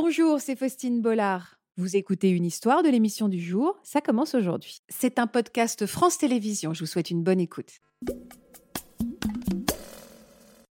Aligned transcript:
Bonjour, 0.00 0.42
c'est 0.42 0.56
Faustine 0.56 1.00
Bollard. 1.00 1.58
Vous 1.78 1.96
écoutez 1.96 2.28
une 2.28 2.44
histoire 2.44 2.82
de 2.82 2.90
l'émission 2.90 3.28
du 3.30 3.40
jour, 3.40 3.78
ça 3.82 4.02
commence 4.02 4.34
aujourd'hui. 4.34 4.82
C'est 4.90 5.18
un 5.18 5.26
podcast 5.26 5.86
France 5.86 6.18
Télévisions, 6.18 6.74
je 6.74 6.80
vous 6.80 6.86
souhaite 6.86 7.10
une 7.10 7.22
bonne 7.22 7.40
écoute. 7.40 7.80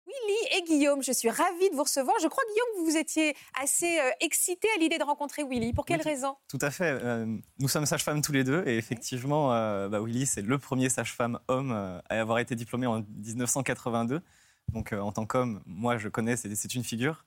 Willy 0.07 0.57
et 0.57 0.63
Guillaume, 0.63 1.03
je 1.03 1.11
suis 1.11 1.29
ravie 1.29 1.69
de 1.69 1.75
vous 1.75 1.83
recevoir. 1.83 2.15
Je 2.19 2.27
crois, 2.29 2.41
Guillaume, 2.51 2.83
que 2.83 2.91
vous 2.91 2.97
étiez 2.97 3.35
assez 3.61 3.99
euh, 3.99 4.09
excité 4.21 4.67
à 4.75 4.79
l'idée 4.79 4.97
de 4.97 5.03
rencontrer 5.03 5.43
Willy. 5.47 5.71
Pour 5.73 5.85
quelle 5.85 5.97
Oui, 5.97 6.01
tout- 6.03 6.09
raison? 6.09 6.35
Tout 6.49 6.57
à 6.59 6.71
fait. 6.71 6.97
euh, 7.03 7.37
nous 7.59 7.67
sommes 7.67 7.85
sages-femmes 7.85 8.23
tous 8.23 8.31
les 8.31 8.43
deux 8.43 8.63
et 8.65 8.75
effectivement, 8.75 9.53
euh, 9.53 9.87
bah, 9.87 10.01
Willy, 10.01 10.25
c'est 10.25 10.41
le 10.41 10.57
premier 10.57 10.89
sage-femme 10.89 11.37
homme 11.47 11.71
euh, 11.71 11.99
à 12.09 12.19
avoir 12.21 12.39
été 12.39 12.55
diplômé 12.55 12.87
en 12.87 13.03
1982. 13.07 14.21
Donc 14.73 14.93
euh, 14.93 14.99
en 14.99 15.11
tant 15.11 15.27
qu'homme, 15.27 15.61
moi 15.67 15.97
je 15.99 16.07
connais, 16.09 16.35
c'est 16.37 16.73
une 16.73 16.83
figure. 16.83 17.23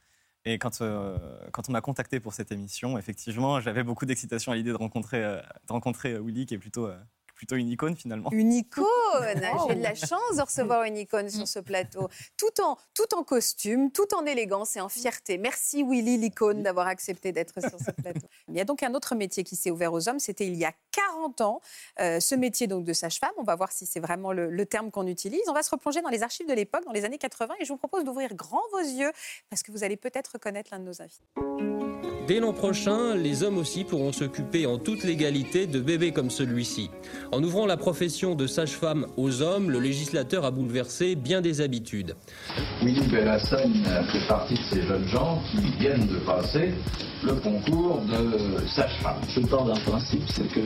Et 0.46 0.58
quand, 0.58 0.82
euh, 0.82 1.16
quand 1.52 1.68
on 1.68 1.72
m'a 1.72 1.80
contacté 1.80 2.20
pour 2.20 2.34
cette 2.34 2.52
émission, 2.52 2.98
effectivement, 2.98 3.60
j'avais 3.60 3.82
beaucoup 3.82 4.05
d'excitation 4.05 4.52
à 4.52 4.56
l'idée 4.56 4.70
de 4.70 4.77
rencontrer, 4.77 5.24
euh, 5.24 5.41
de 5.41 5.73
rencontrer 5.73 6.12
euh, 6.12 6.20
Willy, 6.23 6.45
qui 6.45 6.55
est 6.55 6.59
plutôt, 6.59 6.91
plutôt 7.34 7.56
une 7.56 7.69
icône 7.69 7.97
finalement. 7.97 8.30
Une 8.33 8.52
icône 8.52 8.84
J'ai 9.69 9.75
de 9.75 9.83
la 9.83 9.95
chance 9.95 10.37
de 10.37 10.42
recevoir 10.42 10.84
une 10.84 10.97
icône 10.97 11.29
sur 11.30 11.47
ce 11.47 11.59
plateau. 11.59 12.09
Tout 12.37 12.62
en, 12.62 12.77
tout 12.95 13.15
en 13.15 13.23
costume, 13.23 13.91
tout 13.91 14.15
en 14.15 14.25
élégance 14.25 14.77
et 14.77 14.80
en 14.80 14.88
fierté. 14.88 15.39
Merci 15.39 15.83
Willy 15.83 16.19
l'icône 16.19 16.62
d'avoir 16.62 16.87
accepté 16.87 17.33
d'être 17.33 17.61
sur 17.61 17.78
ce 17.78 17.91
plateau. 17.91 18.27
Il 18.48 18.56
y 18.56 18.61
a 18.61 18.65
donc 18.65 18.83
un 18.83 18.95
autre 18.95 19.15
métier 19.15 19.45
qui 19.45 19.56
s'est 19.56 19.70
ouvert 19.70 19.92
aux 19.92 20.09
hommes, 20.09 20.19
c'était 20.19 20.47
il 20.47 20.56
y 20.56 20.65
a 20.65 20.73
40 20.92 21.41
ans. 21.41 21.61
Euh, 22.01 22.20
ce 22.20 22.34
métier 22.34 22.66
donc 22.66 22.84
de 22.84 22.92
sage-femme, 22.92 23.33
on 23.37 23.42
va 23.42 23.56
voir 23.56 23.73
si 23.73 23.87
c'est 23.87 24.01
vraiment 24.01 24.33
le, 24.33 24.51
le 24.51 24.66
terme 24.66 24.91
qu'on 24.91 25.06
utilise. 25.06 25.42
On 25.48 25.53
va 25.53 25.62
se 25.62 25.70
replonger 25.70 26.03
dans 26.03 26.11
les 26.11 26.23
archives 26.23 26.48
de 26.48 26.55
l'époque, 26.55 26.84
dans 26.84 26.92
les 26.92 27.05
années 27.05 27.19
80, 27.19 27.55
et 27.61 27.64
je 27.64 27.73
vous 27.73 27.78
propose 27.78 28.05
d'ouvrir 28.05 28.34
grand 28.34 28.62
vos 28.73 28.80
yeux, 28.80 29.12
parce 29.51 29.62
que 29.62 29.73
vous 29.73 29.84
allez 29.84 29.97
peut-être 29.97 30.33
reconnaître 30.34 30.70
l'un 30.73 30.78
de 30.78 30.84
nos 30.84 31.03
invités. 31.03 31.25
Dès 32.27 32.41
l'an 32.41 32.55
prochain, 32.55 33.14
les 33.14 33.42
hommes 33.42 33.59
aussi 33.59 33.84
pourront 33.84 34.11
s'occuper 34.11 34.64
en 34.64 34.78
toute 34.78 35.05
légalité 35.05 35.67
de 35.67 35.78
bébés 35.78 36.11
comme 36.11 36.30
celui-ci. 36.30 36.91
En 37.34 37.42
ouvrant 37.42 37.66
la 37.66 37.77
profession 37.77 38.36
de 38.36 38.46
sage-femme 38.46 39.08
aux 39.16 39.42
hommes, 39.42 39.68
le 39.68 39.80
législateur 39.80 40.44
a 40.44 40.52
bouleversé 40.52 41.16
bien 41.16 41.40
des 41.40 41.62
habitudes. 41.62 42.14
Willy 42.80 43.08
Bellassagne 43.08 43.82
fait 44.12 44.28
partie 44.28 44.54
de 44.54 44.62
ces 44.70 44.82
jeunes 44.82 45.08
gens 45.08 45.42
qui 45.50 45.58
viennent 45.80 46.06
de 46.06 46.18
passer 46.18 46.72
le 47.24 47.34
concours 47.34 48.02
de 48.02 48.64
sage-femme. 48.68 49.16
Je 49.28 49.40
pars 49.40 49.64
d'un 49.64 49.80
principe, 49.80 50.22
c'est 50.28 50.46
que 50.46 50.60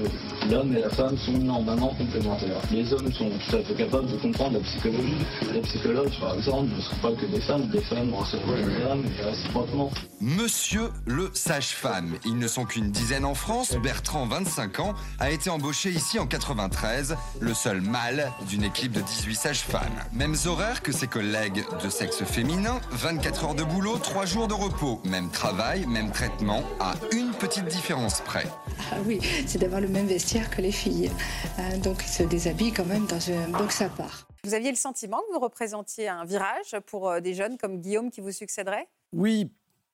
l'homme 0.50 0.77
et 0.77 0.80
la 0.80 0.91
femme 0.91 1.16
sont 1.16 1.39
normalement 1.39 1.94
complémentaires. 1.94 2.61
Les 2.70 2.92
hommes 2.92 3.12
sont 3.12 3.30
tout 3.30 3.56
à 3.56 3.62
fait 3.62 3.74
capables 3.74 4.11
de 4.11 4.16
comprendre 4.19 4.58
la 4.58 4.64
psychologie. 4.64 5.24
Les 5.55 5.61
psychologues, 5.61 6.12
par 6.20 6.34
exemple, 6.34 6.69
ne 6.77 6.80
sont 6.83 6.96
pas 6.96 7.12
que 7.12 7.27
des 7.27 7.41
femmes, 7.41 7.69
des 7.69 7.80
femmes 7.80 8.12
recevront 8.12 8.56
des 8.56 8.84
hommes 8.84 9.05
et 9.19 9.22
réciproquement. 9.22 9.91
Monsieur 10.20 10.89
le 11.06 11.30
sage-femme. 11.33 12.16
Ils 12.27 12.36
ne 12.36 12.48
sont 12.48 12.64
qu'une 12.64 12.91
dizaine 12.91 13.24
en 13.24 13.34
France. 13.34 13.74
Bertrand, 13.80 14.27
25 14.27 14.80
ans, 14.80 14.94
a 15.20 15.30
été 15.30 15.50
embauché 15.50 15.91
ici 15.91 16.19
en 16.19 16.27
93, 16.59 17.14
le 17.41 17.55
seul 17.55 17.81
mâle 17.81 18.33
d'une 18.48 18.64
équipe 18.64 18.91
de 18.91 19.01
18 19.01 19.34
sages-femmes. 19.37 20.03
Mêmes 20.12 20.34
horaires 20.47 20.83
que 20.83 20.91
ses 20.91 21.06
collègues 21.06 21.64
de 21.83 21.89
sexe 21.89 22.25
féminin, 22.25 22.81
24 22.91 23.45
heures 23.45 23.55
de 23.55 23.62
boulot, 23.62 23.97
3 23.97 24.27
jours 24.27 24.48
de 24.48 24.55
repos. 24.55 25.01
Même 25.05 25.31
travail, 25.31 25.86
même 25.86 26.11
traitement, 26.11 26.64
à 26.81 26.95
une 27.12 27.31
petite 27.31 27.67
différence 27.67 28.20
près. 28.23 28.47
Ah 28.91 28.97
oui, 29.06 29.20
c'est 29.47 29.59
d'avoir 29.59 29.81
le 29.81 29.86
même 29.86 30.06
vestiaire 30.06 30.51
que 30.51 30.61
les 30.61 30.73
filles. 30.73 31.12
Euh, 31.61 31.79
donc 31.79 32.03
ils 32.05 32.11
se 32.11 32.25
déshabillent 32.25 32.73
quand 32.73 32.86
même 32.86 33.06
dans 33.06 33.31
un 33.31 33.48
box 33.51 33.83
à 33.83 33.89
part. 33.89 34.27
Vous 34.42 34.55
aviez 34.55 34.70
le 34.70 34.77
sentiment 34.77 35.19
que 35.29 35.34
vous 35.34 35.41
représentiez 35.41 36.09
un 36.09 36.25
virage 36.25 36.77
pour 36.86 37.09
euh, 37.09 37.20
des 37.20 37.34
jeunes 37.34 37.56
comme 37.56 37.79
Guillaume 37.79 38.11
qui 38.11 38.20
vous 38.20 38.33
succéderaient 38.33 38.89
Oui, 39.12 39.48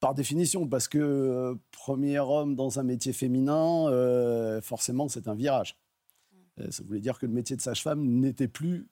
par 0.05 0.15
définition, 0.15 0.67
parce 0.67 0.87
que 0.87 0.99
euh, 0.99 1.55
premier 1.73 2.19
homme 2.19 2.57
dans 2.57 2.79
un 2.79 2.83
métier 2.83 3.15
féminin, 3.15 3.89
euh, 3.89 4.61
forcément, 4.61 5.09
c'est 5.09 5.29
un 5.29 5.35
virage. 5.35 5.79
Euh, 6.61 6.71
ça 6.71 6.83
voulait 6.85 7.01
dire 7.01 7.19
que 7.19 7.27
le 7.27 7.33
métier 7.33 7.57
de 7.57 7.61
sage-femme 7.61 8.03
n'était 8.05 8.49
plus 8.49 8.87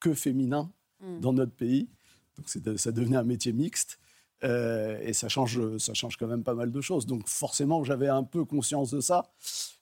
que 0.00 0.14
féminin 0.14 0.70
Mm. 1.00 1.20
dans 1.20 1.32
notre 1.34 1.52
pays. 1.54 1.90
Donc 2.38 2.48
ça 2.78 2.90
devenait 2.92 3.16
un 3.18 3.22
métier 3.24 3.52
mixte. 3.52 3.98
Euh, 4.44 4.98
et 5.02 5.12
ça 5.14 5.28
change, 5.28 5.76
ça 5.78 5.94
change 5.94 6.16
quand 6.18 6.26
même 6.26 6.42
pas 6.44 6.54
mal 6.54 6.70
de 6.70 6.80
choses. 6.80 7.06
Donc 7.06 7.26
forcément, 7.28 7.84
j'avais 7.84 8.08
un 8.08 8.22
peu 8.22 8.44
conscience 8.44 8.90
de 8.90 9.00
ça. 9.00 9.30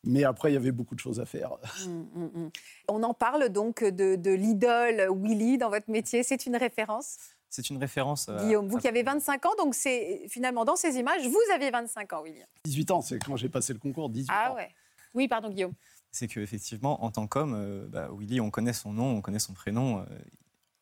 Mais 0.05 0.23
après, 0.25 0.51
il 0.51 0.55
y 0.55 0.57
avait 0.57 0.71
beaucoup 0.73 0.95
de 0.95 1.01
choses 1.01 1.19
à 1.21 1.25
faire. 1.25 1.51
Mm, 1.87 1.91
mm. 2.25 2.51
On 2.89 3.03
en 3.03 3.15
parle 3.15 3.49
donc 3.49 3.83
de, 3.83 4.17
de 4.17 4.31
l'idole 4.31 5.09
Willy 5.17 5.59
dans 5.59 5.71
votre 5.71 5.91
métier. 5.91 6.23
C'est 6.23 6.47
une 6.47 6.57
référence, 6.57 7.17
C'est 7.49 7.71
une 7.71 7.79
référence. 7.79 8.27
euh, 8.29 8.39
Guillaume. 8.45 8.69
Vous 8.69 8.77
à- 8.77 8.81
qui 8.81 8.89
avez 8.89 9.03
25 9.03 9.45
ans, 9.47 9.55
donc 9.59 9.75
c'est 9.75 10.27
finalement 10.29 10.65
dans 10.65 10.77
ces 10.77 10.97
images, 10.97 11.27
vous 11.27 11.39
aviez 11.55 11.71
25 11.71 12.13
ans, 12.13 12.23
Willy. 12.23 12.43
18 12.65 12.91
ans, 12.93 13.01
c'est 13.03 13.19
quand 13.19 13.37
j'ai 13.37 13.49
passé 13.49 13.73
le 13.73 13.79
concours, 13.81 14.09
18 14.11 14.29
Ah 14.33 14.53
ans. 14.53 14.55
ouais. 14.57 14.69
Oui, 15.15 15.27
pardon, 15.29 15.49
Guillaume. 15.51 15.75
C'est 16.15 16.29
qu'effectivement, 16.29 17.05
en 17.05 17.11
tant 17.11 17.27
qu'homme, 17.27 17.55
euh, 17.55 17.87
bah, 17.89 18.09
Willy, 18.17 18.41
on 18.41 18.51
connaît 18.51 18.73
son 18.73 18.93
nom, 18.93 19.17
on 19.17 19.21
connaît 19.21 19.39
son 19.39 19.53
prénom, 19.53 20.01
euh, 20.01 20.05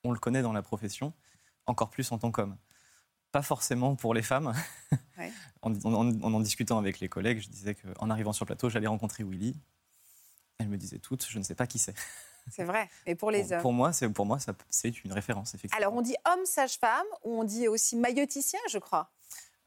on 0.04 0.12
le 0.12 0.19
connaît 0.19 0.43
dans 0.43 0.53
la 0.53 0.62
profession, 0.62 1.12
encore 1.66 1.91
plus 1.91 2.10
en 2.12 2.19
tant 2.19 2.31
qu'homme. 2.31 2.56
Pas 3.31 3.43
forcément 3.43 3.97
pour 3.97 4.15
les 4.15 4.22
femmes. 4.22 4.53
Ouais. 5.19 5.31
en, 5.60 5.72
en- 5.84 5.94
en 6.22 6.32
en 6.34 6.41
discutant 6.41 6.78
avec 6.78 6.98
les 6.98 7.09
collègues, 7.09 7.38
je 7.41 7.48
disais 7.50 7.75
qu'en 7.75 8.09
arrivant 8.09 8.32
sur 8.32 8.44
le 8.44 8.47
plateau, 8.47 8.70
j'allais 8.70 8.87
rencontrer 8.87 9.25
Willy. 9.25 9.54
Elles 10.59 10.69
me 10.69 10.78
disaient 10.78 10.98
toutes, 10.98 11.26
je 11.28 11.38
ne 11.38 11.44
sais 11.44 11.54
pas 11.54 11.66
qui 11.66 11.78
c'est. 11.78 11.94
C'est 12.50 12.64
vrai. 12.64 12.88
Mais 13.06 13.14
pour 13.14 13.31
les 13.31 13.43
Pour, 13.43 13.53
hommes? 13.53 13.60
pour 13.60 13.72
moi, 13.75 13.93
c'est 13.93 14.09
pour 14.09 14.25
moi, 14.26 14.38
ça- 14.38 14.54
c'est 14.70 15.04
une 15.04 15.12
référence, 15.12 15.54
effectivement. 15.54 15.87
Alors, 15.87 15.94
on 15.99 16.00
dit 16.03 16.16
homme 16.26 16.44
sage-femme 16.47 17.06
ou 17.25 17.41
on 17.41 17.44
dit 17.44 17.69
aussi 17.69 17.94
mailloticien, 17.97 18.59
je 18.70 18.78
crois. 18.78 19.12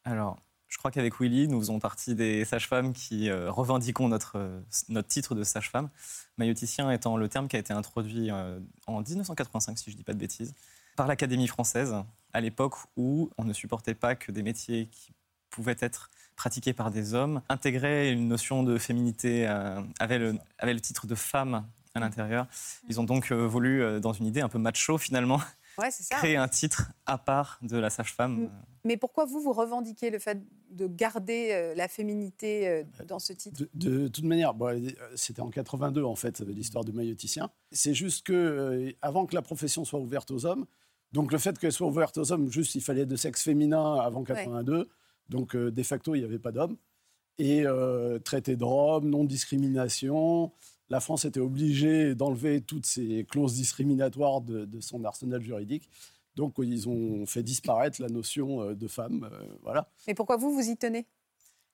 Alors, 0.04 0.38
je 0.68 0.78
crois 0.78 0.92
qu'avec 0.92 1.20
Willy, 1.20 1.48
nous 1.48 1.60
faisons 1.60 1.80
partie 1.80 2.16
des 2.16 2.44
sages-femmes 2.46 2.94
qui 2.94 3.30
euh, 3.30 3.52
revendiquons 3.52 4.08
notre, 4.08 4.38
euh, 4.38 4.62
notre 4.90 5.08
titre 5.08 5.36
de 5.36 5.44
sage-femme. 5.44 5.90
Mailloticien 6.38 6.92
étant 6.92 7.18
le 7.18 7.30
terme 7.30 7.48
qui 7.48 7.56
a 7.56 7.60
été 7.60 7.74
introduit 7.74 8.32
euh, 8.32 8.60
en 8.88 9.02
1985, 9.02 9.78
si 9.78 9.86
je 9.92 9.96
ne 9.96 9.98
dis 9.98 10.04
pas 10.04 10.14
de 10.14 10.20
bêtises, 10.20 10.54
par 10.96 11.08
l'Académie 11.08 11.48
française, 11.48 11.96
à 12.34 12.42
l'époque 12.42 12.76
où 12.98 13.30
on 13.38 13.44
ne 13.44 13.54
supportait 13.54 13.96
pas 13.96 14.16
que 14.16 14.32
des 14.32 14.44
métiers 14.44 14.88
qui 14.88 15.14
pouvaient 15.50 15.78
être 15.80 16.10
pratiqués 16.36 16.74
par 16.74 16.92
des 16.92 17.14
hommes 17.14 17.42
intégraient 17.48 18.12
une 18.12 18.28
notion 18.28 18.64
de 18.64 18.78
féminité, 18.78 19.48
avaient, 20.00 20.18
le, 20.18 20.38
avaient 20.58 20.74
le 20.74 20.82
titre 20.82 21.08
de 21.08 21.16
femme 21.16 21.66
à 21.94 22.00
l'intérieur. 22.02 22.48
Ils 22.90 23.00
ont 23.00 23.06
donc 23.06 23.32
voulu, 23.32 24.02
dans 24.02 24.12
une 24.12 24.26
idée 24.26 24.42
un 24.42 24.50
peu 24.50 24.58
macho 24.58 24.98
finalement, 24.98 25.40
Ouais, 25.78 25.92
c'est 25.92 26.04
ça. 26.04 26.16
créer 26.18 26.38
un 26.38 26.48
titre 26.48 26.92
à 27.06 27.18
part 27.18 27.60
de 27.62 27.78
la 27.78 27.90
sage-femme. 27.90 28.44
Mm. 28.44 28.52
Mais 28.86 28.98
pourquoi 28.98 29.26
vous, 29.26 29.42
vous 29.42 29.54
revendiquez 29.54 30.12
le 30.12 30.20
fait 30.20 30.40
de 30.70 30.86
garder 30.88 31.50
euh, 31.52 31.74
la 31.76 31.88
féminité 31.88 32.68
euh, 32.68 32.84
dans 33.08 33.18
ce 33.18 33.34
titre? 33.34 33.64
De, 33.74 33.90
de 33.90 34.08
toute 34.08 34.24
manière, 34.24 34.54
bon, 34.54 34.94
c'était 35.16 35.42
en 35.42 35.50
82 35.50 36.04
en 36.04 36.16
fait 36.16 36.42
l'histoire 36.42 36.84
du 36.84 36.92
mailloticien. 36.92 37.50
C'est 37.72 37.96
juste 37.96 38.28
que 38.28 38.34
euh, 38.34 38.92
avant 39.02 39.26
que 39.26 39.34
la 39.34 39.42
profession 39.42 39.86
soit 39.86 40.00
ouverte 40.00 40.30
aux 40.30 40.46
hommes, 40.46 40.66
donc 41.16 41.32
le 41.32 41.38
fait 41.38 41.58
qu'elle 41.58 41.72
soit 41.72 41.88
ouverte 41.88 42.18
aux 42.18 42.32
hommes, 42.32 42.52
juste 42.52 42.76
il 42.76 42.82
fallait 42.82 43.06
de 43.06 43.16
sexe 43.16 43.44
féminin 43.44 43.96
avant 43.96 44.24
82, 44.24 44.90
donc 45.30 45.56
euh, 45.56 45.72
de 45.72 45.84
facto 45.84 46.14
il 46.14 46.20
n'y 46.20 46.26
avait 46.26 46.40
pas 46.40 46.52
d'hommes. 46.52 46.76
Et 47.38 47.66
euh, 47.66 48.20
traité 48.20 48.56
de 48.56 48.64
Rome, 48.64 49.10
non-discrimination, 49.10 50.52
la 50.90 51.00
France 51.00 51.26
était 51.26 51.40
obligée 51.40 52.16
d'enlever 52.16 52.62
toutes 52.62 52.86
ces 52.86 53.26
clauses 53.26 53.56
discriminatoires 53.56 54.42
de, 54.42 54.66
de 54.66 54.80
son 54.80 55.04
arsenal 55.04 55.42
juridique. 55.42 55.90
Donc 56.36 56.56
ils 56.60 56.90
ont 56.90 57.26
fait 57.26 57.44
disparaître 57.44 58.02
la 58.02 58.10
notion 58.10 58.62
euh, 58.62 58.76
de 58.76 58.88
femme, 58.88 59.30
euh, 59.32 59.46
voilà. 59.62 59.90
Mais 60.08 60.14
pourquoi 60.14 60.38
vous, 60.38 60.54
vous 60.54 60.70
y 60.70 60.76
tenez? 60.78 61.08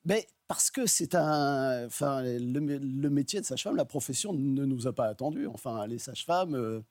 Mais 0.05 0.27
parce 0.47 0.71
que 0.71 0.87
c'est 0.87 1.13
un. 1.15 1.85
Enfin, 1.85 2.23
le, 2.23 2.59
mé- 2.59 2.79
le 2.79 3.09
métier 3.09 3.39
de 3.39 3.45
sage-femme, 3.45 3.75
la 3.75 3.85
profession 3.85 4.33
ne 4.33 4.65
nous 4.65 4.87
a 4.87 4.93
pas 4.93 5.05
attendus. 5.05 5.47
Enfin, 5.47 5.85
les 5.85 5.99
sages-femmes, 5.99 6.55
euh, 6.55 6.81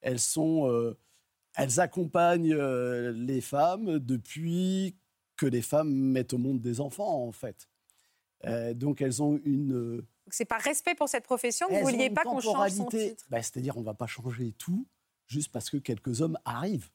elles 0.00 0.18
sont. 0.18 0.68
euh, 0.68 0.96
elles 1.54 1.80
accompagnent 1.80 2.56
les 2.56 3.40
femmes 3.40 3.98
depuis 3.98 4.96
que 5.36 5.46
les 5.46 5.62
femmes 5.62 5.92
mettent 5.92 6.32
au 6.32 6.38
monde 6.38 6.60
des 6.60 6.80
enfants, 6.80 7.24
en 7.26 7.32
fait. 7.32 7.68
Donc, 8.74 9.00
elles 9.00 9.22
ont 9.22 9.40
une. 9.44 10.02
Donc, 10.28 10.34
C'est 10.34 10.44
par 10.44 10.60
respect 10.60 10.94
pour 10.94 11.08
cette 11.08 11.24
profession 11.24 11.68
que 11.68 11.72
vous 11.72 11.78
ne 11.78 11.84
vouliez 11.84 12.10
pas 12.10 12.22
qu'on 12.22 12.38
change 12.38 12.72
son 12.72 12.84
titre? 12.84 13.24
Bah, 13.30 13.40
C'est-à-dire, 13.40 13.78
on 13.78 13.80
ne 13.80 13.86
va 13.86 13.94
pas 13.94 14.06
changer 14.06 14.52
tout 14.58 14.86
juste 15.26 15.50
parce 15.50 15.70
que 15.70 15.78
quelques 15.78 16.20
hommes 16.20 16.38
arrivent. 16.44 16.90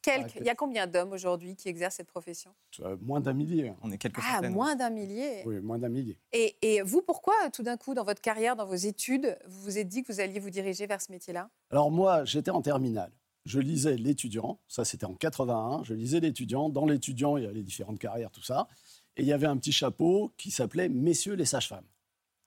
Quelques. 0.00 0.36
Il 0.36 0.44
y 0.44 0.48
a 0.48 0.54
combien 0.54 0.86
d'hommes 0.86 1.12
aujourd'hui 1.12 1.56
qui 1.56 1.68
exercent 1.68 1.96
cette 1.96 2.06
profession? 2.06 2.52
Euh, 2.80 2.96
moins 3.00 3.20
d'un 3.20 3.32
millier. 3.32 3.72
On 3.82 3.90
est 3.90 3.98
quelques 3.98 4.20
Ah, 4.22 4.36
centaines. 4.36 4.52
moins 4.52 4.76
d'un 4.76 4.90
millier. 4.90 5.42
Oui, 5.44 5.58
moins 5.60 5.78
d'un 5.78 5.88
millier. 5.88 6.16
Et, 6.32 6.56
et 6.62 6.82
vous, 6.82 7.02
pourquoi, 7.02 7.34
tout 7.52 7.64
d'un 7.64 7.76
coup, 7.76 7.94
dans 7.94 8.04
votre 8.04 8.20
carrière, 8.20 8.54
dans 8.54 8.66
vos 8.66 8.74
études, 8.76 9.36
vous 9.48 9.60
vous 9.62 9.78
êtes 9.78 9.88
dit 9.88 10.04
que 10.04 10.12
vous 10.12 10.20
alliez 10.20 10.38
vous 10.38 10.50
diriger 10.50 10.86
vers 10.86 11.00
ce 11.02 11.10
métier-là? 11.10 11.50
Alors 11.72 11.90
moi, 11.90 12.24
j'étais 12.24 12.52
en 12.52 12.62
terminale. 12.62 13.10
Je 13.44 13.58
lisais 13.58 13.96
l'étudiant, 13.96 14.60
ça 14.68 14.84
c'était 14.84 15.06
en 15.06 15.14
81, 15.14 15.82
je 15.82 15.94
lisais 15.94 16.20
l'étudiant. 16.20 16.68
Dans 16.68 16.84
l'étudiant, 16.86 17.36
il 17.38 17.44
y 17.44 17.46
a 17.46 17.52
les 17.52 17.62
différentes 17.64 17.98
carrières, 17.98 18.30
tout 18.30 18.42
ça. 18.42 18.68
Et 19.16 19.22
il 19.22 19.26
y 19.28 19.32
avait 19.32 19.46
un 19.46 19.56
petit 19.56 19.72
chapeau 19.72 20.32
qui 20.36 20.50
s'appelait 20.52 20.88
Messieurs 20.88 21.34
les 21.34 21.44
sages-femmes. 21.44 21.86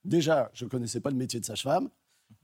Déjà, 0.04 0.50
je 0.54 0.66
ne 0.66 0.70
connaissais 0.70 1.00
pas 1.00 1.12
le 1.12 1.16
métier 1.16 1.40
de 1.40 1.46
sage-femme. 1.46 1.90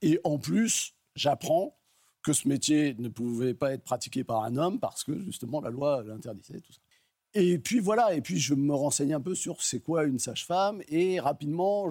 Et 0.01 0.19
en 0.23 0.37
plus, 0.37 0.93
j'apprends 1.15 1.75
que 2.21 2.33
ce 2.33 2.47
métier 2.47 2.95
ne 2.99 3.09
pouvait 3.09 3.53
pas 3.53 3.73
être 3.73 3.83
pratiqué 3.83 4.23
par 4.23 4.43
un 4.43 4.57
homme 4.57 4.79
parce 4.79 5.03
que 5.03 5.17
justement 5.17 5.61
la 5.61 5.69
loi 5.69 6.03
l'interdisait, 6.03 6.59
tout 6.59 6.73
ça. 6.73 6.81
Et 7.33 7.59
puis 7.59 7.79
voilà, 7.79 8.15
et 8.15 8.21
puis 8.21 8.39
je 8.39 8.53
me 8.53 8.73
renseigne 8.73 9.13
un 9.13 9.21
peu 9.21 9.35
sur 9.35 9.61
c'est 9.61 9.79
quoi 9.79 10.05
une 10.05 10.19
sage-femme, 10.19 10.81
et 10.87 11.19
rapidement, 11.19 11.89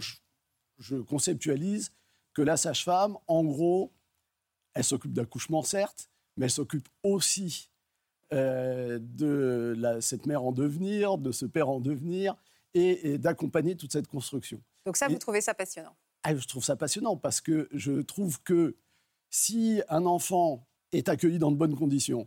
je, 0.79 0.97
conceptualise 0.97 1.93
que 2.35 2.43
la 2.43 2.57
sage-femme, 2.57 3.17
en 3.29 3.45
gros, 3.45 3.93
elle 4.75 4.85
s'occupe 4.85 5.13
d'accouchement, 5.13 5.63
certes, 5.63 6.11
mais 6.37 6.47
elle 6.47 6.51
s'occupe 6.51 6.89
aussi 7.03 7.71
euh, 8.33 8.99
de 9.01 9.99
cette 10.01 10.27
mère 10.27 10.43
en 10.43 10.53
devenir, 10.53 11.17
de 11.17 11.33
ce 11.33 11.47
père 11.47 11.69
en 11.69 11.81
devenir, 11.81 12.37
et 12.75 13.17
d'accompagner 13.17 13.75
toute 13.75 13.93
cette 13.93 14.09
construction. 14.09 14.61
Donc 14.87 14.97
ça, 14.97 15.07
Et- 15.09 15.13
vous 15.13 15.19
trouvez 15.19 15.43
ça 15.43 15.53
passionnant 15.53 15.95
Ah, 16.23 16.35
je 16.35 16.47
trouve 16.47 16.65
ça 16.65 16.77
passionnant 16.77 17.17
parce 17.17 17.41
que 17.43 17.69
je 17.73 18.01
trouve 18.01 18.41
que 18.43 18.77
si 19.29 19.83
un 19.91 20.07
enfant 20.07 20.67
est 20.93 21.09
accueilli 21.11 21.39
dans 21.39 21.51
de 21.51 21.57
bonnes 21.57 21.77
conditions, 21.77 22.27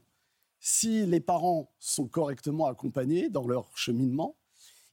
si 0.59 1.05
les 1.05 1.21
parents 1.21 1.71
sont 1.79 2.07
correctement 2.07 2.67
accompagnés 2.67 3.29
dans 3.29 3.47
leur 3.47 3.75
cheminement, 3.75 4.35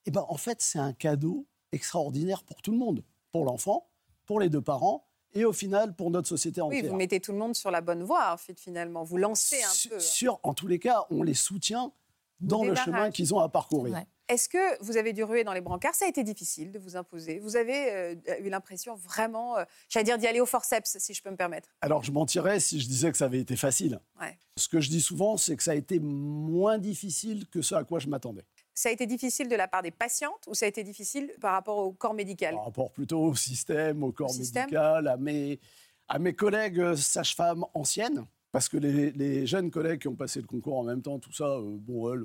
eh 0.06 0.10
ben, 0.12 0.24
en 0.28 0.36
fait, 0.36 0.62
c'est 0.62 0.78
un 0.78 0.92
cadeau 0.92 1.44
extraordinaire 1.72 2.44
pour 2.44 2.62
tout 2.62 2.70
le 2.70 2.78
monde, 2.78 3.02
pour 3.32 3.44
l'enfant, 3.44 3.88
pour 4.24 4.38
les 4.40 4.48
deux 4.48 4.60
parents 4.62 5.04
et 5.34 5.44
au 5.44 5.52
final 5.52 5.94
pour 5.94 6.10
notre 6.10 6.28
société 6.28 6.62
Oui, 6.62 6.78
entière. 6.78 6.90
vous 6.92 6.96
mettez 6.96 7.20
tout 7.20 7.32
le 7.32 7.38
monde 7.38 7.54
sur 7.56 7.70
la 7.72 7.80
bonne 7.80 8.04
voie, 8.04 8.32
en 8.32 8.36
fait, 8.36 8.58
finalement. 8.58 9.02
Vous 9.02 9.16
lancez 9.18 9.62
un 9.62 9.68
Su- 9.68 9.88
peu. 9.88 9.96
hein. 9.96 10.00
Sur, 10.00 10.40
en 10.44 10.54
tous 10.54 10.68
les 10.68 10.78
cas, 10.78 11.04
on 11.10 11.22
les 11.24 11.34
soutient 11.34 11.92
dans 12.40 12.62
le 12.64 12.74
chemin 12.76 13.10
qu'ils 13.10 13.34
ont 13.34 13.40
à 13.40 13.48
parcourir. 13.48 14.00
Est-ce 14.28 14.48
que 14.48 14.82
vous 14.82 14.96
avez 14.96 15.12
dû 15.12 15.22
ruer 15.22 15.44
dans 15.44 15.52
les 15.52 15.60
brancards? 15.60 15.94
Ça 15.94 16.04
a 16.04 16.08
été 16.08 16.24
difficile 16.24 16.72
de 16.72 16.80
vous 16.80 16.96
imposer. 16.96 17.38
Vous 17.38 17.54
avez 17.56 17.92
euh, 17.92 18.14
eu 18.42 18.48
l'impression 18.48 18.96
vraiment, 18.96 19.56
euh, 19.56 19.64
j'allais 19.88 20.04
dire, 20.04 20.18
d'y 20.18 20.26
aller 20.26 20.40
au 20.40 20.46
forceps, 20.46 20.98
si 20.98 21.14
je 21.14 21.22
peux 21.22 21.30
me 21.30 21.36
permettre. 21.36 21.68
Alors, 21.80 22.02
je 22.02 22.10
mentirais 22.10 22.58
si 22.58 22.80
je 22.80 22.88
disais 22.88 23.12
que 23.12 23.18
ça 23.18 23.26
avait 23.26 23.38
été 23.38 23.54
facile. 23.54 24.00
Ouais. 24.20 24.36
Ce 24.56 24.68
que 24.68 24.80
je 24.80 24.88
dis 24.90 25.00
souvent, 25.00 25.36
c'est 25.36 25.56
que 25.56 25.62
ça 25.62 25.72
a 25.72 25.74
été 25.76 26.00
moins 26.00 26.78
difficile 26.78 27.46
que 27.48 27.62
ce 27.62 27.76
à 27.76 27.84
quoi 27.84 28.00
je 28.00 28.08
m'attendais. 28.08 28.42
Ça 28.74 28.88
a 28.88 28.92
été 28.92 29.06
difficile 29.06 29.48
de 29.48 29.54
la 29.54 29.68
part 29.68 29.82
des 29.82 29.92
patientes 29.92 30.44
ou 30.48 30.54
ça 30.54 30.66
a 30.66 30.68
été 30.68 30.82
difficile 30.82 31.32
par 31.40 31.52
rapport 31.52 31.78
au 31.78 31.92
corps 31.92 32.14
médical? 32.14 32.54
Par 32.54 32.64
rapport 32.64 32.90
plutôt 32.90 33.22
au 33.22 33.34
système, 33.36 34.02
au 34.02 34.10
corps 34.10 34.34
médical, 34.34 35.06
à 35.06 35.16
mes, 35.16 35.60
à 36.08 36.18
mes 36.18 36.34
collègues 36.34 36.80
euh, 36.80 36.96
sages-femmes 36.96 37.64
anciennes. 37.74 38.26
Parce 38.50 38.68
que 38.68 38.76
les, 38.76 39.12
les 39.12 39.46
jeunes 39.46 39.70
collègues 39.70 40.00
qui 40.00 40.08
ont 40.08 40.16
passé 40.16 40.40
le 40.40 40.46
concours 40.46 40.78
en 40.78 40.82
même 40.82 41.02
temps, 41.02 41.18
tout 41.18 41.32
ça, 41.32 41.44
euh, 41.44 41.76
bon, 41.78 42.12
elles, 42.12 42.24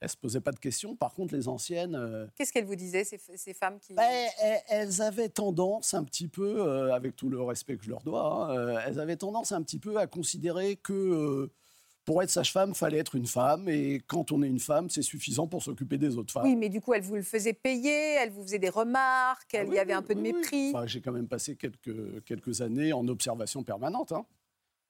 elles 0.00 0.08
se 0.08 0.16
posaient 0.16 0.40
pas 0.40 0.52
de 0.52 0.58
questions. 0.58 0.96
Par 0.96 1.12
contre, 1.14 1.34
les 1.34 1.46
anciennes, 1.48 1.94
euh, 1.94 2.26
Qu'est-ce 2.36 2.52
qu'elles 2.52 2.64
vous 2.64 2.74
disaient, 2.76 3.04
ces, 3.04 3.18
ces 3.36 3.54
femmes 3.54 3.78
qui... 3.78 3.92
ben, 3.94 4.28
elles, 4.40 4.60
elles 4.68 5.02
avaient 5.02 5.28
tendance 5.28 5.92
un 5.94 6.04
petit 6.04 6.28
peu, 6.28 6.62
euh, 6.66 6.92
avec 6.94 7.16
tout 7.16 7.28
le 7.28 7.40
respect 7.42 7.76
que 7.76 7.84
je 7.84 7.90
leur 7.90 8.02
dois, 8.02 8.22
hein, 8.50 8.56
euh, 8.56 8.80
elles 8.86 8.98
avaient 8.98 9.16
tendance 9.16 9.52
un 9.52 9.62
petit 9.62 9.78
peu 9.78 9.96
à 9.98 10.06
considérer 10.06 10.76
que 10.76 10.92
euh, 10.92 11.52
pour 12.06 12.22
être 12.22 12.30
sage-femme, 12.30 12.74
fallait 12.74 12.96
être 12.98 13.14
une 13.14 13.26
femme, 13.26 13.68
et 13.68 14.00
quand 14.06 14.32
on 14.32 14.42
est 14.42 14.48
une 14.48 14.58
femme, 14.58 14.88
c'est 14.88 15.02
suffisant 15.02 15.46
pour 15.46 15.62
s'occuper 15.62 15.98
des 15.98 16.16
autres 16.16 16.32
femmes. 16.32 16.44
Oui, 16.44 16.56
mais 16.56 16.70
du 16.70 16.80
coup, 16.80 16.94
elles 16.94 17.02
vous 17.02 17.14
le 17.16 17.22
faisaient 17.22 17.52
payer, 17.52 18.14
elles 18.14 18.30
vous 18.30 18.42
faisaient 18.42 18.58
des 18.58 18.70
remarques, 18.70 19.54
Ah 19.54 19.62
il 19.64 19.74
y 19.74 19.78
avait 19.78 19.92
oui, 19.92 19.98
un 19.98 20.02
peu 20.02 20.14
de 20.14 20.20
oui. 20.20 20.32
mépris. 20.32 20.70
Enfin, 20.74 20.86
j'ai 20.86 21.02
quand 21.02 21.12
même 21.12 21.28
passé 21.28 21.56
quelques, 21.56 22.24
quelques 22.24 22.62
années 22.62 22.92
en 22.94 23.06
observation 23.06 23.62
permanente. 23.62 24.12
hein. 24.12 24.24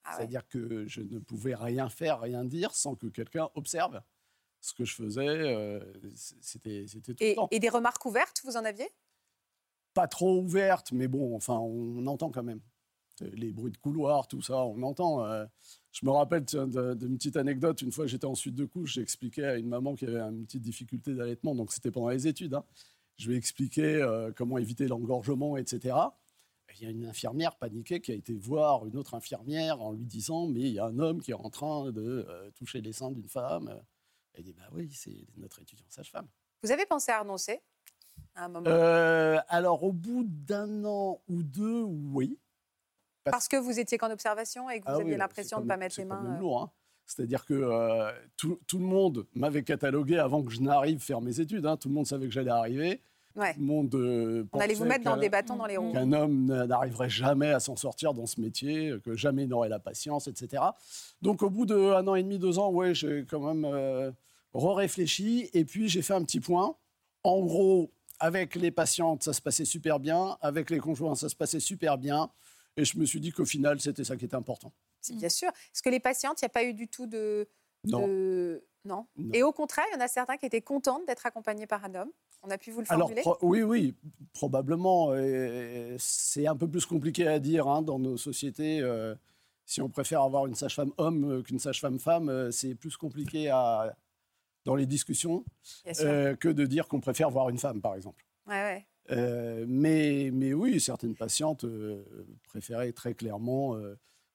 Ah 0.03 0.11
ouais. 0.11 0.15
C'est-à-dire 0.17 0.47
que 0.47 0.87
je 0.87 1.01
ne 1.01 1.19
pouvais 1.19 1.53
rien 1.53 1.89
faire, 1.89 2.21
rien 2.21 2.43
dire 2.45 2.73
sans 2.73 2.95
que 2.95 3.05
quelqu'un 3.07 3.49
observe 3.55 4.01
ce 4.61 4.73
que 4.73 4.85
je 4.85 4.95
faisais. 4.95 5.27
euh, 5.27 5.79
c'était, 6.15 6.85
tout 7.03 7.15
Et, 7.19 7.29
le 7.31 7.35
temps. 7.35 7.47
et 7.51 7.59
des 7.59 7.69
remarques 7.69 8.05
ouvertes, 8.05 8.41
vous 8.45 8.55
en 8.57 8.63
aviez? 8.65 8.87
Pas 9.93 10.07
trop 10.07 10.39
ouverte, 10.39 10.91
mais 10.93 11.07
bon, 11.07 11.35
enfin, 11.35 11.57
on 11.57 12.05
entend 12.07 12.29
quand 12.31 12.43
même. 12.43 12.61
Les 13.33 13.51
bruits 13.51 13.71
de 13.71 13.77
couloir, 13.77 14.27
tout 14.27 14.41
ça, 14.41 14.63
on 14.65 14.81
entend. 14.83 15.25
euh. 15.25 15.45
Je 15.91 16.05
me 16.05 16.11
rappelle 16.11 16.45
d'une 16.45 17.17
petite 17.17 17.35
anecdote. 17.37 17.81
Une 17.81 17.91
fois, 17.91 18.07
j'étais 18.07 18.25
en 18.25 18.33
suite 18.35 18.55
de 18.55 18.65
couche, 18.65 18.93
j'expliquais 18.93 19.43
à 19.43 19.57
une 19.57 19.67
maman 19.67 19.95
qui 19.95 20.05
avait 20.05 20.19
une 20.21 20.45
petite 20.45 20.61
difficulté 20.63 21.13
d'allaitement, 21.13 21.53
donc 21.53 21.71
c'était 21.73 21.91
pendant 21.91 22.09
les 22.09 22.27
études. 22.27 22.53
hein. 22.53 22.63
Je 23.17 23.27
lui 23.27 23.35
ai 23.35 23.37
expliqué 23.37 23.83
euh, 23.83 24.31
comment 24.35 24.57
éviter 24.57 24.87
l'engorgement, 24.87 25.57
etc. 25.57 25.95
Et 26.69 26.73
Il 26.79 26.83
y 26.83 26.87
a 26.87 26.89
une 26.89 27.05
infirmière 27.05 27.57
paniquée 27.57 27.99
qui 27.99 28.11
a 28.11 28.15
été 28.15 28.33
voir 28.37 28.87
une 28.87 28.95
autre 28.95 29.13
infirmière 29.13 29.81
en 29.81 29.91
lui 29.91 30.05
disant 30.05 30.47
Mais 30.47 30.61
il 30.61 30.69
y 30.73 30.79
a 30.79 30.85
un 30.85 30.97
homme 30.97 31.21
qui 31.21 31.31
est 31.31 31.35
en 31.35 31.49
train 31.51 31.91
de 31.91 32.25
euh, 32.27 32.49
toucher 32.55 32.81
les 32.81 32.93
seins 32.93 33.11
d'une 33.11 33.27
femme. 33.27 33.79
Elle 34.33 34.43
dit 34.43 34.53
Bah 34.53 34.67
oui, 34.71 34.89
c'est 34.93 35.25
notre 35.37 35.61
étudiant 35.61 35.85
sage-femme. 35.89 36.27
Vous 36.63 36.71
avez 36.71 36.85
pensé 36.85 37.11
à 37.11 37.19
renoncer 37.21 37.61
à 38.35 38.45
un 38.45 38.47
moment? 38.49 38.69
Euh, 38.69 39.39
alors, 39.49 39.83
au 39.83 39.91
bout 39.91 40.23
d'un 40.25 40.85
an 40.85 41.21
ou 41.27 41.43
deux, 41.43 41.81
oui. 41.81 42.37
Parce 43.23 43.47
que 43.47 43.57
vous 43.57 43.79
étiez 43.79 43.97
qu'en 43.97 44.09
observation 44.11 44.69
et 44.69 44.79
que 44.79 44.85
vous 44.85 44.91
Ah 44.91 44.95
aviez 44.99 45.13
oui, 45.13 45.17
l'impression 45.17 45.57
c'est 45.57 45.61
de 45.61 45.65
ne 45.65 45.69
pas 45.69 45.77
mettre 45.77 45.95
c'est 45.95 46.01
les 46.01 46.07
mains. 46.07 46.21
même 46.21 46.33
euh, 46.37 46.39
lourd, 46.39 46.61
hein. 46.61 46.71
C'est-à-dire 47.05 47.45
que 47.45 47.53
euh, 47.53 48.11
tout, 48.37 48.59
tout 48.67 48.79
le 48.79 48.85
monde 48.85 49.27
m'avait 49.35 49.63
catalogué 49.63 50.17
avant 50.17 50.41
que 50.43 50.51
je 50.51 50.61
n'arrive 50.61 50.99
faire 50.99 51.19
mes 51.19 51.39
études. 51.41 51.65
hein. 51.65 51.75
Tout 51.75 51.89
le 51.89 51.93
monde 51.93 52.07
savait 52.07 52.25
que 52.27 52.31
j'allais 52.33 52.51
arriver. 52.51 53.01
Ouais. 53.35 53.53
Tout 53.53 53.59
le 53.59 53.65
monde. 53.65 53.95
euh, 53.95 54.45
On 54.53 54.59
allait 54.59 54.73
vous 54.73 54.85
mettre 54.85 55.03
dans 55.05 55.17
des 55.17 55.29
bâtons 55.29 55.55
dans 55.55 55.65
les 55.65 55.77
roues. 55.77 55.91
Qu'un 55.93 56.11
homme 56.13 56.45
n'a- 56.45 56.67
n'arriverait 56.67 57.09
jamais 57.09 57.51
à 57.51 57.59
s'en 57.59 57.75
sortir 57.75 58.13
dans 58.13 58.25
ce 58.25 58.39
métier, 58.41 58.93
que 59.03 59.15
jamais 59.15 59.43
il 59.43 59.49
n'aurait 59.49 59.69
la 59.69 59.79
patience, 59.79 60.27
etc. 60.27 60.61
Donc, 61.21 61.41
au 61.43 61.49
bout 61.49 61.65
d'un 61.65 62.05
an 62.07 62.15
et 62.15 62.23
demi, 62.23 62.39
deux 62.39 62.59
ans, 62.59 62.71
ouais, 62.71 62.93
j'ai 62.93 63.25
quand 63.29 63.39
même 63.53 63.65
euh, 63.65 64.11
re-réfléchi. 64.53 65.49
Et 65.53 65.65
puis, 65.65 65.89
j'ai 65.89 66.01
fait 66.01 66.13
un 66.13 66.23
petit 66.23 66.39
point. 66.39 66.75
En 67.23 67.41
gros, 67.41 67.91
avec 68.19 68.55
les 68.55 68.71
patientes, 68.71 69.23
ça 69.23 69.33
se 69.33 69.41
passait 69.41 69.65
super 69.65 69.99
bien. 69.99 70.37
Avec 70.41 70.69
les 70.69 70.79
conjoints, 70.79 71.15
ça 71.15 71.29
se 71.29 71.35
passait 71.35 71.59
super 71.59 71.97
bien. 71.97 72.29
Et 72.77 72.85
je 72.85 72.97
me 72.97 73.05
suis 73.05 73.19
dit 73.19 73.31
qu'au 73.31 73.45
final, 73.45 73.79
c'était 73.79 74.03
ça 74.03 74.15
qui 74.15 74.25
était 74.25 74.35
important. 74.35 74.71
C'est 75.01 75.15
bien 75.15 75.29
sûr. 75.29 75.49
Est-ce 75.49 75.81
que 75.81 75.89
les 75.89 75.99
patientes, 75.99 76.41
il 76.41 76.45
n'y 76.45 76.47
a 76.47 76.49
pas 76.49 76.63
eu 76.63 76.73
du 76.73 76.87
tout 76.87 77.05
de. 77.07 77.47
Non. 77.85 78.07
de- 78.07 78.63
Non. 78.85 79.05
Non. 79.17 79.29
Et 79.33 79.43
au 79.43 79.51
contraire, 79.51 79.85
il 79.91 79.95
y 79.95 79.97
en 80.01 80.05
a 80.05 80.07
certains 80.07 80.37
qui 80.37 80.45
étaient 80.45 80.61
contentes 80.61 81.05
d'être 81.07 81.25
accompagnés 81.25 81.65
par 81.67 81.83
un 81.85 81.95
homme. 81.95 82.11
On 82.43 82.49
a 82.49 82.57
pu 82.57 82.71
vous 82.71 82.81
le 82.81 82.87
Alors, 82.89 83.07
formuler 83.07 83.21
pro- 83.21 83.37
oui, 83.41 83.61
oui, 83.61 83.95
probablement. 84.33 85.09
euh, 85.11 85.95
c'est 85.99 86.47
un 86.47 86.55
peu 86.55 86.67
plus 86.67 86.85
compliqué 86.85 87.27
à 87.27 87.39
dire 87.39 87.67
hein, 87.67 87.81
dans 87.81 87.99
nos 87.99 88.17
sociétés. 88.17 88.79
euh, 88.81 89.15
si 89.65 89.81
on 89.81 89.89
préfère 89.89 90.21
avoir 90.23 90.47
une 90.47 90.55
sage-femme 90.55 90.91
homme 90.97 91.23
euh, 91.31 91.41
qu'une 91.43 91.59
sage-femme 91.59 91.99
femme, 91.99 92.51
c'est 92.51 92.75
plus 92.75 92.97
compliqué 92.97 93.49
à, 93.49 93.95
dans 94.65 94.75
les 94.75 94.85
discussions 94.87 95.45
euh, 96.01 96.35
que 96.35 96.49
de 96.49 96.65
dire 96.65 96.87
qu'on 96.87 96.99
préfère 96.99 97.29
voir 97.29 97.49
une 97.49 97.59
femme, 97.59 97.79
par 97.81 97.95
exemple. 97.95 98.25
Ouais, 98.47 98.55
ouais. 98.63 98.87
Euh, 99.11 99.65
mais, 99.67 100.29
mais 100.33 100.53
oui, 100.53 100.79
certaines 100.79 101.15
patientes 101.15 101.65
préféraient 102.47 102.91
très 102.91 103.13
clairement 103.13 103.75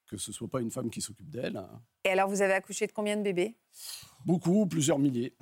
que 0.07 0.17
ce 0.17 0.31
soit 0.33 0.49
pas 0.49 0.61
une 0.61 0.71
femme 0.71 0.91
qui 0.91 1.01
s'occupe 1.01 1.29
d'elles. 1.31 1.57
hein. 1.57 1.83
Et 2.05 2.11
alors, 2.11 2.29
vous 2.29 2.41
avez 2.41 2.53
accouché 2.53 2.87
de 2.87 2.93
combien 2.93 3.17
de 3.17 3.23
bébés? 3.23 3.57
Beaucoup, 4.25 4.65
plusieurs 4.67 4.99
milliers. 5.01 5.35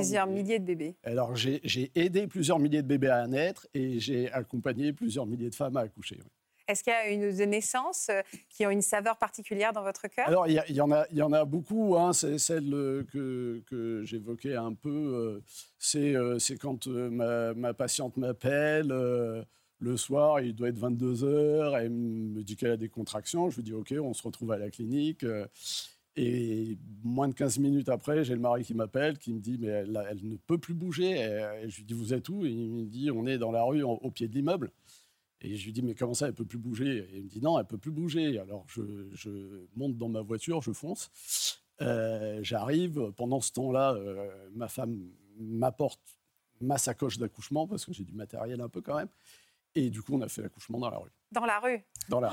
Plusieurs 0.00 0.26
milliers 0.26 0.58
de 0.58 0.64
bébés. 0.64 0.96
Alors, 1.04 1.34
j'ai 1.36 1.60
j'ai 1.64 1.90
aidé 1.94 2.26
plusieurs 2.26 2.58
milliers 2.58 2.82
de 2.82 2.86
bébés 2.88 3.08
à 3.08 3.26
naître 3.26 3.66
et 3.74 3.98
j'ai 4.00 4.30
accompagné 4.32 4.92
plusieurs 4.92 5.26
milliers 5.26 5.50
de 5.50 5.54
femmes 5.54 5.76
à 5.76 5.80
accoucher. 5.80 6.16
oui. 6.18 6.30
Est-ce 6.68 6.84
qu'il 6.84 6.92
y 6.92 6.94
a 6.96 7.08
une 7.10 7.36
de 7.36 7.44
naissance 7.44 8.08
euh, 8.10 8.22
qui 8.48 8.64
ont 8.64 8.70
une 8.70 8.82
saveur 8.82 9.16
particulière 9.18 9.72
dans 9.72 9.82
votre 9.82 10.06
cœur? 10.06 10.28
Alors, 10.28 10.46
il 10.46 10.52
y, 10.52 10.78
a- 10.80 10.84
en 10.84 10.92
a, 10.92 11.04
il 11.10 11.16
y 11.18 11.22
en 11.22 11.32
a 11.32 11.44
beaucoup. 11.44 11.96
hein. 11.96 12.12
C'est 12.12 12.38
celle 12.38 12.72
euh, 12.72 13.02
que, 13.12 13.60
que 13.68 14.04
j'évoquais 14.04 14.54
un 14.54 14.74
peu. 14.74 14.88
euh, 14.90 15.40
C'est 15.78 16.14
c'est 16.38 16.56
quand 16.58 16.86
ma, 16.86 17.54
ma 17.54 17.74
patiente 17.74 18.16
m'appelle 18.18 18.92
le 19.82 19.96
soir, 19.96 20.40
il 20.42 20.54
doit 20.54 20.68
être 20.68 20.78
22 20.78 21.24
heures, 21.24 21.74
elle 21.76 21.88
me 21.90 22.42
dit 22.42 22.54
qu'elle 22.54 22.72
a 22.72 22.76
des 22.76 22.90
contractions. 22.90 23.48
Je 23.50 23.56
lui 23.56 23.62
dis 23.64 23.72
OK, 23.72 23.92
on 24.00 24.12
se 24.12 24.22
retrouve 24.22 24.52
à 24.52 24.58
la 24.58 24.70
clinique. 24.70 25.24
Et 26.16 26.76
moins 27.04 27.28
de 27.28 27.34
15 27.34 27.58
minutes 27.58 27.88
après, 27.88 28.24
j'ai 28.24 28.34
le 28.34 28.40
mari 28.40 28.64
qui 28.64 28.74
m'appelle, 28.74 29.16
qui 29.18 29.32
me 29.32 29.38
dit 29.40 29.58
Mais 29.60 29.68
elle, 29.68 30.06
elle 30.10 30.28
ne 30.28 30.36
peut 30.36 30.58
plus 30.58 30.74
bouger. 30.74 31.12
Et, 31.20 31.68
je 31.70 31.76
lui 31.78 31.84
dis 31.84 31.94
Vous 31.94 32.12
êtes 32.14 32.28
où? 32.28 32.44
Et 32.44 32.50
il 32.50 32.70
me 32.72 32.84
dit 32.86 33.10
On 33.10 33.26
est 33.26 33.38
dans 33.38 33.52
la 33.52 33.62
rue, 33.62 33.84
en- 33.84 33.92
au 33.92 34.10
pied 34.10 34.28
de 34.28 34.34
l'immeuble. 34.34 34.70
Et 35.42 35.56
je 35.56 35.64
lui 35.64 35.72
dis, 35.72 35.80
mais 35.80 35.94
comment 35.94 36.12
ça, 36.12 36.26
elle 36.28 36.34
peut 36.34 36.44
plus 36.44 36.58
bouger? 36.58 36.98
Et 37.14 37.16
il 37.16 37.24
me 37.24 37.28
dit, 37.30 37.40
non, 37.40 37.58
elle 37.58 37.64
peut 37.64 37.78
plus 37.78 37.90
bouger. 37.90 38.38
Alors 38.38 38.66
je, 38.68 38.82
je 39.14 39.30
monte 39.74 39.96
dans 39.96 40.10
ma 40.10 40.20
voiture, 40.20 40.60
je 40.60 40.70
fonce. 40.72 41.62
Euh, 41.80 42.40
J'arrive. 42.42 43.10
Pendant 43.16 43.40
ce 43.40 43.50
temps-là, 43.52 43.94
euh, 43.94 44.28
ma 44.54 44.68
femme 44.68 45.00
m'apporte 45.38 46.18
ma 46.60 46.76
sacoche 46.76 47.16
d'accouchement, 47.16 47.66
parce 47.66 47.86
que 47.86 47.92
j'ai 47.94 48.04
du 48.04 48.12
matériel 48.12 48.60
un 48.60 48.68
peu 48.68 48.82
quand 48.82 48.96
même. 48.96 49.08
Et 49.74 49.88
du 49.88 50.02
coup, 50.02 50.14
on 50.14 50.20
a 50.20 50.28
fait 50.28 50.42
l'accouchement 50.42 50.78
dans 50.78 50.90
la 50.90 50.98
rue. 50.98 51.10
Dans 51.32 51.46
la 51.46 51.58
rue 51.58 51.82
Dans 52.10 52.20
la 52.20 52.30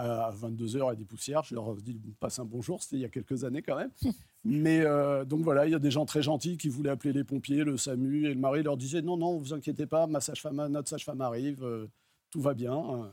à 0.00 0.32
22h 0.32 0.90
à 0.90 0.94
des 0.94 1.04
poussières. 1.04 1.42
Je 1.44 1.54
leur 1.54 1.74
dis, 1.76 2.00
passe 2.20 2.38
un 2.38 2.44
bonjour, 2.44 2.82
c'était 2.82 2.96
il 2.96 3.02
y 3.02 3.04
a 3.04 3.08
quelques 3.08 3.44
années 3.44 3.62
quand 3.62 3.76
même. 3.76 3.90
Mais 4.44 4.80
euh, 4.80 5.24
donc 5.24 5.40
voilà, 5.42 5.66
il 5.66 5.72
y 5.72 5.74
a 5.74 5.78
des 5.78 5.90
gens 5.90 6.06
très 6.06 6.22
gentils 6.22 6.56
qui 6.56 6.68
voulaient 6.68 6.90
appeler 6.90 7.12
les 7.12 7.24
pompiers, 7.24 7.62
le 7.64 7.76
SAMU, 7.76 8.26
et 8.26 8.34
le 8.34 8.40
mari 8.40 8.62
leur 8.62 8.76
disait, 8.76 9.02
non, 9.02 9.16
non, 9.16 9.36
vous 9.36 9.52
inquiétez 9.52 9.86
pas, 9.86 10.06
ma 10.06 10.20
sage-femme, 10.20 10.66
notre 10.68 10.88
sage-femme 10.88 11.20
arrive. 11.20 11.62
euh, 11.64 11.86
tout 12.30 12.40
va 12.40 12.54
bien. 12.54 12.74
euh, 12.74 13.08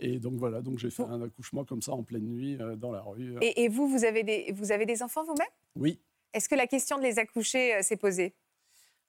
Et 0.00 0.18
donc 0.18 0.34
voilà, 0.34 0.62
donc 0.62 0.78
j'ai 0.78 0.88
fait 0.90 1.02
un 1.04 1.20
accouchement 1.22 1.64
comme 1.66 1.82
ça 1.82 1.92
en 1.92 2.02
pleine 2.02 2.24
nuit 2.26 2.56
euh, 2.60 2.74
dans 2.74 2.90
la 2.90 3.02
rue. 3.02 3.36
et, 3.42 3.64
et 3.64 3.68
vous, 3.68 3.86
vous 3.86 4.04
avez 4.04 4.22
des, 4.22 4.50
vous 4.56 4.72
avez 4.72 4.86
des 4.86 5.02
enfants 5.02 5.24
vous-même? 5.24 5.46
Oui. 5.76 6.00
Est-ce 6.32 6.48
que 6.48 6.54
la 6.54 6.66
question 6.66 6.96
de 6.98 7.02
les 7.02 7.18
accoucher 7.18 7.82
s'est 7.82 7.96
posée? 7.98 8.34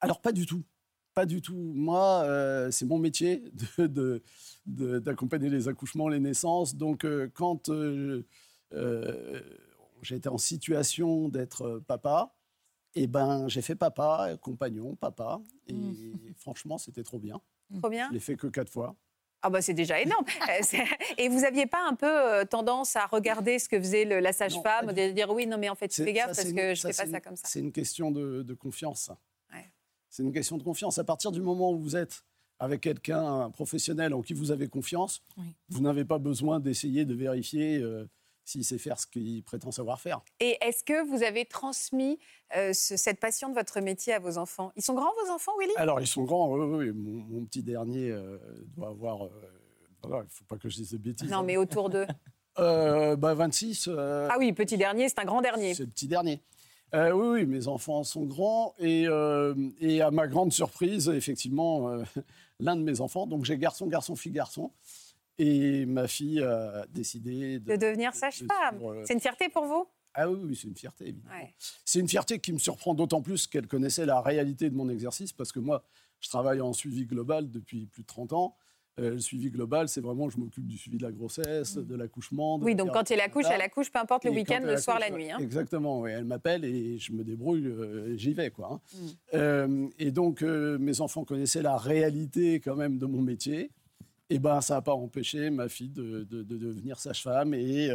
Alors 0.02 0.20
pas 0.22 0.32
du 0.34 0.46
tout. 0.46 0.64
Pas 1.18 1.26
du 1.26 1.42
tout. 1.42 1.72
Moi, 1.74 2.22
euh, 2.26 2.70
c'est 2.70 2.86
mon 2.86 3.00
métier 3.00 3.44
d'accompagner 4.68 5.50
les 5.50 5.68
accouchements, 5.68 6.10
les 6.10 6.20
naissances. 6.20 6.76
Donc 6.76 7.06
euh, 7.06 7.28
quand 7.34 7.70
euh, 7.70 8.24
euh, 8.74 9.42
été 10.12 10.30
en 10.30 10.38
situation 10.38 11.28
d'être 11.28 11.82
papa, 11.88 12.36
Et 12.94 13.08
ben, 13.08 13.48
j'ai 13.48 13.64
fait 13.64 13.74
papa, 13.74 14.38
compagnon, 14.42 14.96
papa. 14.96 15.42
Et 15.68 15.74
franchement, 16.38 16.78
c'était 16.78 17.02
trop 17.04 17.18
bien. 17.18 17.42
Trop 17.80 17.90
bien. 17.90 18.10
Je 18.10 18.14
l'ai 18.14 18.20
fait 18.20 18.36
que 18.36 18.46
quatre 18.46 18.70
fois. 18.72 18.96
Ah 19.42 19.50
bah 19.50 19.64
c'est 19.64 19.74
déjà 19.74 20.00
énorme. 20.00 20.26
Et 21.18 21.30
vous 21.30 21.44
aviez 21.46 21.66
pas 21.66 21.84
un 21.88 21.96
peu 21.96 22.46
tendance 22.46 22.96
à 22.96 23.08
regarder 23.08 23.58
ce 23.58 23.68
que 23.70 23.80
faisait 23.80 24.06
le- 24.06 24.20
la 24.20 24.34
sage-femme, 24.34 24.94
de 24.94 25.12
dire 25.14 25.32
oui, 25.32 25.48
non 25.48 25.58
mais 25.58 25.70
en 25.70 25.76
fait, 25.76 25.92
C'est- 25.92 26.04
fais 26.06 26.14
gaffe 26.14 26.28
parce 26.36 26.52
que 26.54 26.76
je 26.76 26.82
ça, 26.82 26.92
fais 26.94 27.06
pas 27.06 27.12
ça 27.12 27.22
comme 27.22 27.36
ça. 27.36 27.48
C'est 27.48 27.60
une 27.60 27.72
question 27.72 28.12
de, 28.12 28.44
de 28.44 28.54
confiance. 28.54 29.10
C'est 30.18 30.24
une 30.24 30.32
question 30.34 30.58
de 30.58 30.64
confiance. 30.64 30.98
À 30.98 31.04
partir 31.04 31.32
du 31.32 31.42
moment 31.42 31.72
où 31.72 31.78
vous 31.78 31.96
êtes 31.96 32.24
avec 32.58 32.82
quelqu'un, 32.82 33.24
un 33.24 33.52
professionnel 33.52 34.16
en 34.16 34.24
qui 34.24 34.34
vous 34.34 34.50
avez 34.50 34.68
confiance, 34.68 35.22
Oui. 35.38 35.44
vous 35.70 35.80
n'avez 35.84 36.06
pas 36.06 36.18
besoin 36.18 36.60
d'essayer 36.60 37.06
de 37.06 37.14
vérifier 37.14 37.78
euh, 37.78 38.04
s'il 38.44 38.66
sait 38.66 38.80
faire 38.80 39.00
ce 39.00 39.06
qu'il 39.06 39.44
prétend 39.44 39.70
savoir 39.70 40.02
faire. 40.02 40.22
Et 40.40 40.58
est-ce 40.62 40.84
que 40.84 41.08
vous 41.08 41.22
avez 41.22 41.46
transmis 41.46 42.18
euh, 42.56 42.74
ce- 42.74 42.98
cette 42.98 43.20
passion 43.20 43.50
de 43.50 43.54
votre 43.54 43.80
métier 43.80 44.12
à 44.14 44.18
vos 44.18 44.40
enfants? 44.40 44.72
Ils 44.76 44.82
sont 44.82 44.96
grands 44.96 45.14
vos 45.24 45.32
enfants, 45.32 45.52
Willy? 45.60 45.74
Alors, 45.76 46.02
ils 46.02 46.08
sont 46.08 46.24
grands, 46.24 46.52
oui, 46.52 46.88
oui. 46.88 46.92
Mon, 46.96 47.24
mon 47.40 47.46
petit 47.46 47.62
dernier 47.62 48.10
euh, 48.10 48.40
doit 48.76 48.88
avoir. 48.88 49.26
euh, 49.26 49.30
il 50.04 50.10
ne 50.10 50.24
faut 50.30 50.46
pas 50.46 50.58
que 50.58 50.68
je 50.68 50.78
dise 50.78 50.94
de 50.94 50.98
bêtises. 50.98 51.30
Non 51.30 51.38
hein. 51.40 51.44
mais 51.44 51.58
autour 51.58 51.92
d'eux. 51.92 52.08
Euh, 52.58 53.16
bah, 53.16 53.36
26. 53.36 53.88
euh, 53.88 54.28
Ah 54.32 54.38
oui, 54.40 54.52
petit 54.52 54.78
dernier, 54.78 55.10
c'est 55.10 55.20
un 55.20 55.26
grand 55.26 55.42
dernier. 55.44 55.76
C'est 55.76 55.84
le 55.84 55.90
petit 55.92 56.08
dernier. 56.08 56.42
Euh, 56.94 57.12
oui, 57.12 57.42
oui, 57.42 57.46
mes 57.46 57.68
enfants 57.68 58.04
sont 58.04 58.26
grands 58.26 58.74
et, 58.80 59.08
euh, 59.08 59.54
et 59.80 60.02
à 60.02 60.10
ma 60.10 60.28
grande 60.28 60.54
surprise, 60.54 61.10
effectivement, 61.10 61.90
euh, 61.90 62.04
l'un 62.60 62.78
de 62.78 62.82
mes 62.82 63.02
enfants, 63.02 63.28
donc 63.28 63.44
j'ai 63.44 63.58
garçon, 63.58 63.88
garçon, 63.88 64.16
fille, 64.16 64.32
garçon, 64.32 64.72
et 65.38 65.86
ma 65.86 66.08
fille 66.08 66.42
a 66.42 66.86
décidé 66.90 67.60
de, 67.60 67.74
De 67.74 67.76
devenir 67.76 68.12
de 68.12 68.16
sage-femme. 68.16 68.80
C'est 69.06 69.14
une 69.14 69.20
fierté 69.20 69.50
pour 69.50 69.66
vous? 69.66 69.86
Ah 70.14 70.30
oui, 70.30 70.40
oui, 70.44 70.56
c'est 70.56 70.68
une 70.68 70.76
fierté, 70.76 71.10
évidemment. 71.10 71.36
Ouais. 71.36 71.54
C'est 71.86 72.00
une 72.00 72.08
fierté 72.08 72.40
qui 72.40 72.52
me 72.52 72.58
surprend 72.58 72.96
d'autant 72.96 73.22
plus 73.22 73.46
qu'elle 73.46 73.68
connaissait 73.68 74.06
la 74.06 74.20
réalité 74.22 74.70
de 74.70 74.76
mon 74.76 74.90
exercice, 74.90 75.32
parce 75.32 75.52
que 75.52 75.60
moi, 75.60 75.84
je 76.22 76.30
travaille 76.30 76.62
en 76.62 76.74
suivi 76.74 77.06
global 77.06 77.52
depuis 77.52 77.86
plus 77.86 78.02
de 78.02 78.08
30 78.08 78.34
ans. 78.34 78.56
Euh, 79.00 79.12
le 79.12 79.20
suivi 79.20 79.52
global, 79.52 79.88
c'est 79.90 80.02
vraiment, 80.02 80.28
je 80.30 80.40
m'occupe 80.40 80.66
du 80.66 80.76
suivi 80.76 80.98
de 80.98 81.04
la 81.04 81.12
grossesse, 81.12 81.78
de 81.78 81.96
l'accouchement. 81.96 82.58
Oui, 82.58 82.74
donc 82.74 82.92
quand 82.94 83.10
il 83.12 83.20
accouche, 83.20 83.46
elle 83.52 83.62
accouche, 83.62 83.92
peu 83.92 84.00
importe 84.00 84.26
le 84.26 84.32
week-end, 84.32 84.60
le 84.64 84.78
soir, 84.78 84.98
la 85.00 85.12
nuit. 85.12 85.30
hein. 85.30 85.38
Exactement, 85.40 86.02
oui. 86.02 86.12
Elle 86.12 86.26
m'appelle 86.26 86.66
et 86.66 86.98
je 86.98 87.12
me 87.14 87.24
débrouille, 87.24 87.68
euh, 87.68 88.18
j'y 88.18 88.34
vais. 88.34 88.50
Quoi, 88.50 88.74
hein. 88.74 88.82
Mm. 88.96 89.08
Euh, 89.36 89.88
et 90.00 90.12
donc, 90.12 90.42
mes 90.42 91.00
enfants 91.02 91.26
connaissaient 91.26 91.62
la 91.62 91.78
réalité 91.78 92.60
quand 92.60 92.76
même 92.76 92.98
de 92.98 93.06
mon 93.06 93.22
métier. 93.22 93.70
Et 94.30 94.40
ben, 94.40 94.60
ça 94.62 94.74
n'a 94.76 94.82
pas 94.82 94.94
empêché 94.94 95.50
ma 95.52 95.70
fille 95.70 95.90
de, 95.90 96.24
de- 96.24 96.44
de 96.44 96.58
devenir 96.58 97.00
sage-femme 97.00 97.54
et 97.54 97.90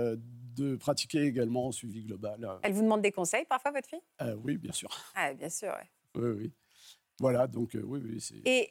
de 0.56 0.76
pratiquer 0.76 1.22
également 1.22 1.68
un 1.68 1.72
suivi 1.72 2.04
global. 2.04 2.48
Elle 2.62 2.72
vous 2.72 2.82
demande 2.82 3.02
des 3.02 3.10
conseils 3.12 3.44
parfois, 3.44 3.72
votre 3.72 3.88
fille? 3.88 4.00
Oui, 4.44 4.56
bien 4.56 4.72
sûr. 4.72 4.88
Ah, 5.14 5.34
bien 5.34 5.48
sûr. 5.50 5.68
ouais. 5.68 5.90
Oui, 6.22 6.30
oui. 6.38 6.52
Voilà, 7.20 7.46
donc 7.46 7.70
oui, 7.74 8.00
oui. 8.04 8.20
c'est- 8.20 8.40
Et 8.46 8.70